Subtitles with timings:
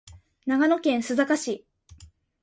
[0.47, 1.63] 長野県須坂市